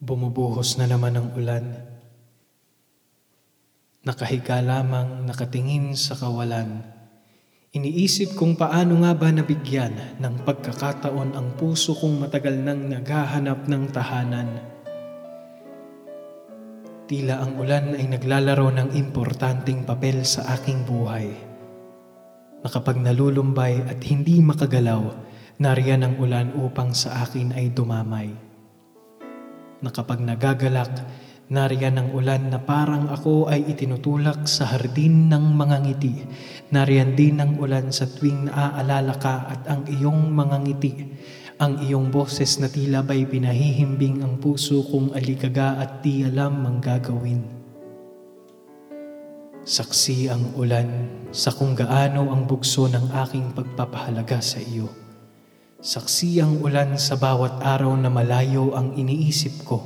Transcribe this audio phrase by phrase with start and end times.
[0.00, 1.76] Bumubuhos na naman ang ulan.
[4.00, 6.80] Nakahiga lamang nakatingin sa kawalan.
[7.76, 13.84] Iniisip kung paano nga ba nabigyan ng pagkakataon ang puso kong matagal nang naghahanap ng
[13.92, 14.48] tahanan.
[17.04, 21.28] Tila ang ulan ay naglalaro ng importanteng papel sa aking buhay.
[22.64, 25.12] Na nalulumbay at hindi makagalaw,
[25.60, 28.48] nariyan ang ulan upang sa akin ay dumamay
[29.80, 30.92] na kapag nagagalak,
[31.50, 36.14] nariyan ang ulan na parang ako ay itinutulak sa hardin ng mga ngiti.
[36.70, 40.92] Nariyan din ang ulan sa tuwing naaalala ka at ang iyong mga ngiti.
[41.60, 46.80] Ang iyong boses na tila ba'y pinahihimbing ang puso kong alikaga at di alam ang
[46.80, 47.60] gagawin.
[49.60, 50.88] Saksi ang ulan
[51.36, 54.99] sa kung gaano ang bugso ng aking pagpapahalaga sa iyo.
[55.80, 59.80] Saksi ang ulan sa bawat araw na malayo ang iniisip ko.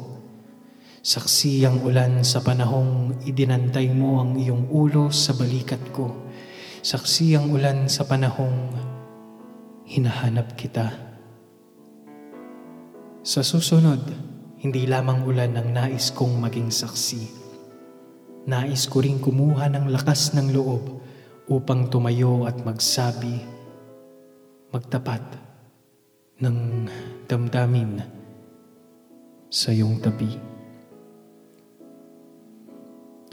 [1.06, 6.26] Saksi ang ulan sa panahong idinantay mo ang iyong ulo sa balikat ko.
[6.82, 8.74] Saksi ang ulan sa panahong
[9.86, 10.90] hinahanap kita.
[13.22, 14.02] Sa susunod,
[14.66, 17.22] hindi lamang ulan ang nais kong maging saksi.
[18.50, 21.06] Nais ko ring kumuha ng lakas ng loob
[21.46, 23.46] upang tumayo at magsabi,
[24.74, 25.53] magtapat
[26.44, 26.58] ng
[27.24, 28.04] damdamin
[29.48, 30.54] sa iyong tabi.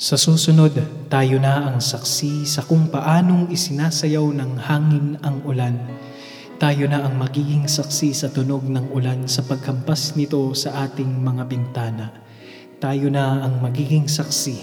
[0.01, 0.73] Sa susunod,
[1.13, 5.77] tayo na ang saksi sa kung paanong isinasayaw ng hangin ang ulan.
[6.57, 11.43] Tayo na ang magiging saksi sa tunog ng ulan sa paghampas nito sa ating mga
[11.45, 12.07] bintana.
[12.81, 14.57] Tayo na ang magiging saksi.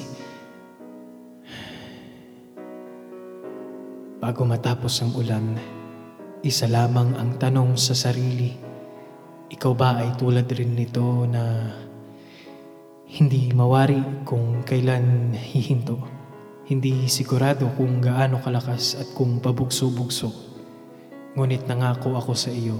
[4.18, 5.77] Bago matapos ang ulan,
[6.42, 8.54] isa lamang ang tanong sa sarili.
[9.50, 11.74] Ikaw ba ay tulad rin nito na
[13.10, 15.98] hindi mawari kung kailan hihinto?
[16.68, 20.30] Hindi sigurado kung gaano kalakas at kung pabugso-bugso.
[21.34, 22.78] Ngunit nangako ako sa iyo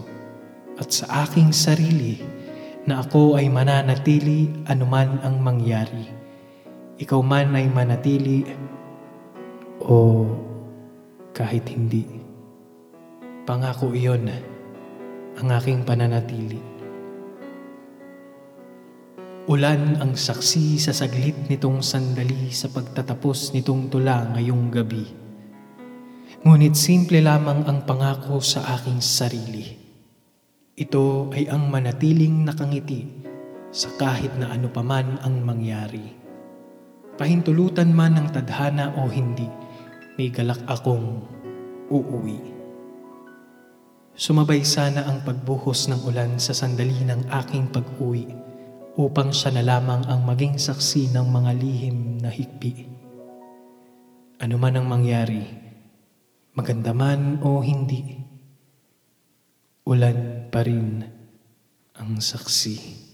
[0.78, 2.22] at sa aking sarili
[2.86, 6.06] na ako ay mananatili anuman ang mangyari.
[7.00, 8.47] Ikaw man ay manatili
[9.82, 10.26] o
[11.34, 12.28] kahit hindi.
[13.48, 14.28] Pangako iyon
[15.41, 16.60] ang aking pananatili.
[19.48, 25.00] Ulan ang saksi sa saglit nitong sandali sa pagtatapos nitong tula ngayong gabi.
[26.44, 29.65] Ngunit simple lamang ang pangako sa aking sarili.
[30.76, 33.09] Ito ay ang manatiling nakangiti
[33.72, 36.04] sa kahit na ano paman ang mangyari.
[37.16, 39.48] Pahintulutan man ng tadhana o hindi,
[40.20, 41.25] may galak akong
[41.88, 42.57] uuwi.
[44.18, 48.26] Sumabay sana ang pagbuhos ng ulan sa sandali ng aking pag-uwi
[48.98, 52.82] upang siya na lamang ang maging saksi ng mga lihim na higpi.
[54.42, 55.46] Ano man ang mangyari,
[56.50, 58.18] maganda man o hindi,
[59.86, 60.98] ulan pa rin
[61.94, 63.07] ang saksi.